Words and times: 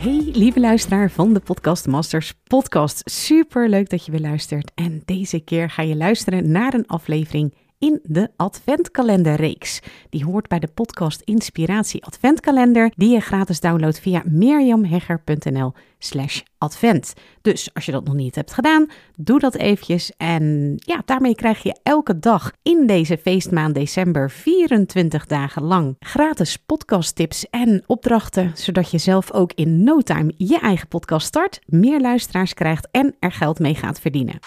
Hey, 0.00 0.28
lieve 0.32 0.60
luisteraar 0.60 1.10
van 1.10 1.32
de 1.32 1.40
Podcast 1.40 1.86
Masters 1.86 2.34
podcast. 2.46 3.10
Super 3.10 3.68
leuk 3.68 3.90
dat 3.90 4.04
je 4.04 4.10
weer 4.10 4.20
luistert. 4.20 4.72
En 4.74 5.02
deze 5.04 5.40
keer 5.40 5.70
ga 5.70 5.82
je 5.82 5.96
luisteren 5.96 6.50
naar 6.50 6.74
een 6.74 6.86
aflevering 6.86 7.54
in 7.80 8.00
de 8.02 8.30
Adventkalenderreeks. 8.36 9.80
Die 10.08 10.24
hoort 10.24 10.48
bij 10.48 10.58
de 10.58 10.66
podcast 10.66 11.20
Inspiratie 11.20 12.04
Adventkalender, 12.04 12.92
die 12.96 13.10
je 13.10 13.20
gratis 13.20 13.60
downloadt 13.60 14.00
via 14.00 14.22
mirjamhegger.nl 14.24 15.72
slash 15.98 16.40
advent. 16.58 17.12
Dus 17.42 17.74
als 17.74 17.86
je 17.86 17.92
dat 17.92 18.04
nog 18.04 18.14
niet 18.14 18.34
hebt 18.34 18.52
gedaan, 18.52 18.90
doe 19.16 19.38
dat 19.38 19.54
eventjes. 19.54 20.12
En 20.16 20.74
ja, 20.76 21.02
daarmee 21.04 21.34
krijg 21.34 21.62
je 21.62 21.78
elke 21.82 22.18
dag 22.18 22.52
in 22.62 22.86
deze 22.86 23.18
feestmaand 23.18 23.74
december 23.74 24.30
24 24.30 25.26
dagen 25.26 25.62
lang 25.62 25.96
gratis 25.98 26.56
podcasttips 26.56 27.50
en 27.50 27.82
opdrachten, 27.86 28.52
zodat 28.54 28.90
je 28.90 28.98
zelf 28.98 29.32
ook 29.32 29.52
in 29.52 29.84
no 29.84 30.00
time 30.00 30.34
je 30.36 30.58
eigen 30.58 30.88
podcast 30.88 31.26
start, 31.26 31.60
meer 31.66 32.00
luisteraars 32.00 32.54
krijgt 32.54 32.88
en 32.90 33.16
er 33.18 33.32
geld 33.32 33.58
mee 33.58 33.74
gaat 33.74 34.00
verdienen. 34.00 34.38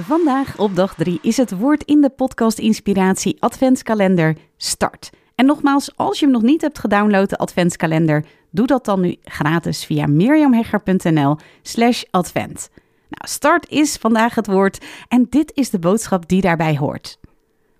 Vandaag 0.00 0.58
op 0.58 0.74
dag 0.76 0.94
3 0.94 1.18
is 1.22 1.36
het 1.36 1.58
woord 1.58 1.82
in 1.82 2.00
de 2.00 2.10
podcast 2.10 2.58
Inspiratie 2.58 3.36
Adventskalender 3.40 4.36
start. 4.56 5.10
En 5.34 5.46
nogmaals, 5.46 5.96
als 5.96 6.18
je 6.18 6.24
hem 6.24 6.34
nog 6.34 6.42
niet 6.42 6.60
hebt 6.60 6.78
gedownload, 6.78 7.28
de 7.28 7.36
Adventskalender, 7.36 8.24
doe 8.50 8.66
dat 8.66 8.84
dan 8.84 9.00
nu 9.00 9.16
gratis 9.24 9.84
via 9.84 10.06
mirjamhegger.nl 10.06 11.36
slash 11.62 12.02
advent. 12.10 12.70
Nou, 13.08 13.28
start 13.28 13.68
is 13.68 13.96
vandaag 13.96 14.34
het 14.34 14.46
woord 14.46 14.84
en 15.08 15.26
dit 15.30 15.52
is 15.54 15.70
de 15.70 15.78
boodschap 15.78 16.28
die 16.28 16.40
daarbij 16.40 16.76
hoort. 16.76 17.18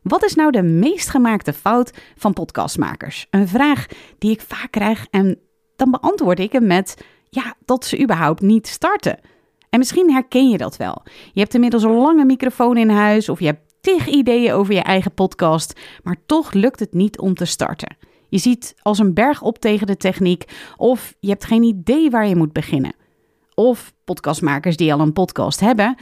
Wat 0.02 0.24
is 0.24 0.34
nou 0.34 0.50
de 0.50 0.62
meest 0.62 1.08
gemaakte 1.08 1.52
fout 1.52 1.92
van 2.16 2.32
podcastmakers? 2.32 3.26
Een 3.30 3.48
vraag 3.48 3.86
die 4.18 4.30
ik 4.30 4.40
vaak 4.40 4.70
krijg 4.70 5.06
en 5.10 5.38
dan 5.76 5.90
beantwoord 5.90 6.38
ik 6.38 6.52
hem 6.52 6.66
met 6.66 6.96
ja, 7.28 7.54
dat 7.64 7.84
ze 7.84 8.02
überhaupt 8.02 8.40
niet 8.40 8.66
starten. 8.66 9.18
En 9.70 9.78
misschien 9.78 10.12
herken 10.12 10.48
je 10.48 10.58
dat 10.58 10.76
wel. 10.76 11.02
Je 11.32 11.40
hebt 11.40 11.54
inmiddels 11.54 11.82
een 11.82 11.96
lange 11.96 12.24
microfoon 12.24 12.76
in 12.76 12.88
huis 12.88 13.28
of 13.28 13.40
je 13.40 13.46
hebt 13.46 13.74
tig 13.80 14.06
ideeën 14.08 14.52
over 14.52 14.74
je 14.74 14.80
eigen 14.80 15.14
podcast, 15.14 15.80
maar 16.02 16.16
toch 16.26 16.52
lukt 16.52 16.80
het 16.80 16.92
niet 16.92 17.18
om 17.18 17.34
te 17.34 17.44
starten. 17.44 17.96
Je 18.28 18.38
ziet 18.38 18.74
als 18.82 18.98
een 18.98 19.14
berg 19.14 19.42
op 19.42 19.58
tegen 19.58 19.86
de 19.86 19.96
techniek 19.96 20.44
of 20.76 21.14
je 21.20 21.28
hebt 21.28 21.44
geen 21.44 21.62
idee 21.62 22.10
waar 22.10 22.28
je 22.28 22.36
moet 22.36 22.52
beginnen. 22.52 22.94
Of 23.54 23.92
podcastmakers 24.04 24.76
die 24.76 24.92
al 24.92 25.00
een 25.00 25.12
podcast 25.12 25.60
hebben, 25.60 25.96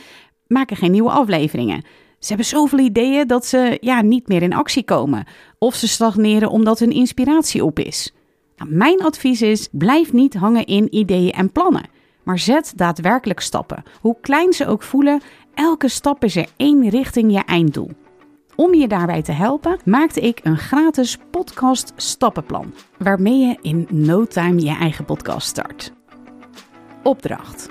maken 0.47 0.77
geen 0.77 0.91
nieuwe 0.91 1.11
afleveringen. 1.11 1.83
Ze 2.19 2.29
hebben 2.29 2.47
zoveel 2.47 2.79
ideeën 2.79 3.27
dat 3.27 3.47
ze 3.47 3.79
ja, 3.81 4.03
niet 4.03 4.29
meer 4.29 4.43
in 4.43 4.55
actie 4.55 4.85
komen. 4.85 5.27
Of 5.59 5.75
ze 5.75 5.89
stagneren 5.89 6.51
omdat 6.51 6.79
hun 6.79 6.91
inspiratie 6.91 7.65
op 7.65 7.79
is. 7.79 8.15
Nou, 8.57 8.71
mijn 8.71 9.03
advies 9.03 9.43
is: 9.43 9.69
blijf 9.71 10.13
niet 10.13 10.35
hangen 10.35 10.65
in 10.65 10.95
ideeën 10.95 11.33
en 11.33 11.53
plannen 11.53 11.94
maar 12.25 12.39
zet 12.39 12.73
daadwerkelijk 12.77 13.41
stappen. 13.41 13.83
Hoe 14.01 14.17
klein 14.21 14.53
ze 14.53 14.67
ook 14.67 14.83
voelen, 14.83 15.21
elke 15.55 15.89
stap 15.89 16.25
is 16.25 16.37
er 16.37 16.49
één 16.57 16.89
richting 16.89 17.33
je 17.33 17.45
einddoel. 17.45 17.91
Om 18.57 18.75
je 18.75 18.89
daarbij 18.89 19.23
te 19.23 19.33
helpen, 19.33 19.79
maakte 19.85 20.21
ik 20.21 20.41
een 20.43 20.59
gratis 20.59 21.19
podcast 21.31 21.93
stappenplan, 21.97 22.75
waarmee 22.99 23.39
je 23.39 23.59
in 23.63 23.87
no 23.91 24.25
time 24.25 24.61
je 24.61 24.77
eigen 24.77 25.05
podcast 25.05 25.47
start. 25.47 25.93
Opdracht. 27.03 27.69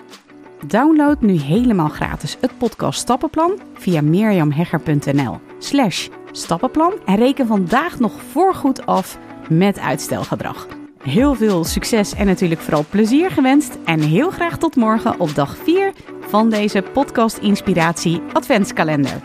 Download 0.68 1.22
nu 1.22 1.34
helemaal 1.34 1.90
gratis 1.90 2.38
het 2.40 2.58
podcast 2.58 3.00
stappenplan 3.00 3.59
via 3.74 4.02
mirjamhegger.nl 4.02 5.40
slash 5.59 6.08
stappenplan 6.31 6.94
en 7.06 7.16
reken 7.16 7.47
vandaag 7.47 8.00
nog 8.00 8.22
voorgoed 8.22 8.86
af 8.86 9.18
met 9.50 9.80
uitstelgedrag. 9.80 10.68
Heel 11.03 11.34
veel 11.34 11.64
succes 11.64 12.14
en 12.14 12.25
natuurlijk 12.25 12.62
vooral 12.62 12.86
plezier 12.90 13.31
gewenst. 13.31 13.78
En 13.86 14.00
heel 14.00 14.30
graag 14.30 14.58
tot 14.58 14.75
morgen 14.75 15.19
op 15.19 15.36
dag 15.36 15.58
4 15.58 15.94
van 16.22 16.50
deze 16.50 16.84
podcast 16.94 17.38
Inspiratie 17.38 18.22
Adventskalender. 18.34 19.22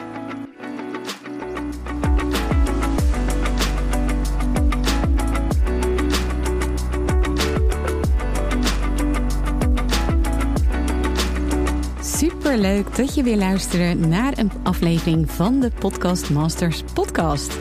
Super 12.00 12.58
leuk 12.58 12.96
dat 12.96 13.14
je 13.14 13.22
weer 13.22 13.36
luistert 13.36 14.06
naar 14.06 14.38
een 14.38 14.52
aflevering 14.62 15.30
van 15.30 15.60
de 15.60 15.70
Podcast 15.78 16.30
Masters 16.30 16.82
podcast. 16.94 17.58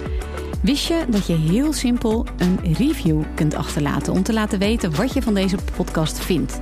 Wist 0.61 0.87
je 0.87 1.05
dat 1.09 1.27
je 1.27 1.35
heel 1.35 1.73
simpel 1.73 2.25
een 2.37 2.59
review 2.73 3.23
kunt 3.35 3.55
achterlaten 3.55 4.13
om 4.13 4.23
te 4.23 4.33
laten 4.33 4.59
weten 4.59 4.95
wat 4.95 5.13
je 5.13 5.21
van 5.21 5.33
deze 5.33 5.57
podcast 5.75 6.19
vindt? 6.19 6.59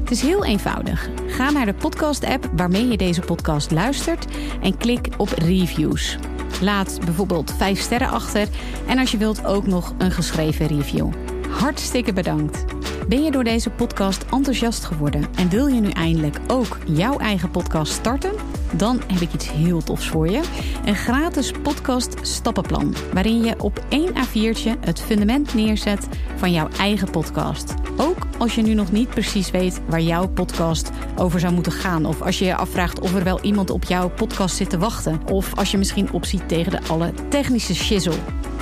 Het 0.00 0.10
is 0.10 0.20
heel 0.20 0.44
eenvoudig. 0.44 1.10
Ga 1.26 1.50
naar 1.50 1.66
de 1.66 1.74
podcast-app 1.74 2.50
waarmee 2.56 2.88
je 2.88 2.96
deze 2.96 3.20
podcast 3.20 3.70
luistert 3.70 4.26
en 4.62 4.76
klik 4.76 5.08
op 5.16 5.28
reviews. 5.28 6.18
Laat 6.60 6.98
bijvoorbeeld 7.04 7.54
5 7.56 7.80
sterren 7.80 8.08
achter 8.08 8.48
en 8.86 8.98
als 8.98 9.10
je 9.10 9.16
wilt 9.16 9.44
ook 9.44 9.66
nog 9.66 9.94
een 9.98 10.10
geschreven 10.10 10.66
review. 10.66 11.08
Hartstikke 11.48 12.12
bedankt. 12.12 12.64
Ben 13.08 13.22
je 13.22 13.30
door 13.30 13.44
deze 13.44 13.70
podcast 13.70 14.24
enthousiast 14.30 14.84
geworden 14.84 15.26
en 15.36 15.48
wil 15.48 15.66
je 15.66 15.80
nu 15.80 15.90
eindelijk 15.90 16.38
ook 16.46 16.78
jouw 16.86 17.18
eigen 17.18 17.50
podcast 17.50 17.92
starten? 17.92 18.32
Dan 18.76 19.00
heb 19.06 19.20
ik 19.20 19.32
iets 19.32 19.50
heel 19.50 19.82
tofs 19.82 20.08
voor 20.08 20.28
je. 20.28 20.42
Een 20.84 20.94
gratis 20.94 21.52
podcast 21.62 22.14
stappenplan. 22.22 22.94
Waarin 23.12 23.44
je 23.44 23.60
op 23.60 23.84
één 23.88 24.12
A4'tje 24.14 24.80
het 24.80 25.00
fundament 25.00 25.54
neerzet 25.54 26.08
van 26.36 26.52
jouw 26.52 26.68
eigen 26.78 27.10
podcast. 27.10 27.74
Ook 27.96 28.26
als 28.38 28.54
je 28.54 28.62
nu 28.62 28.74
nog 28.74 28.92
niet 28.92 29.08
precies 29.08 29.50
weet 29.50 29.80
waar 29.88 30.00
jouw 30.00 30.28
podcast 30.28 30.90
over 31.16 31.40
zou 31.40 31.52
moeten 31.52 31.72
gaan. 31.72 32.04
Of 32.04 32.22
als 32.22 32.38
je 32.38 32.44
je 32.44 32.56
afvraagt 32.56 33.00
of 33.00 33.14
er 33.14 33.24
wel 33.24 33.40
iemand 33.40 33.70
op 33.70 33.84
jouw 33.84 34.10
podcast 34.10 34.56
zit 34.56 34.70
te 34.70 34.78
wachten. 34.78 35.20
Of 35.30 35.54
als 35.54 35.70
je 35.70 35.78
misschien 35.78 36.12
opziet 36.12 36.48
tegen 36.48 36.70
de 36.70 36.80
alle 36.88 37.12
technische 37.28 37.74
shizzle. 37.74 38.18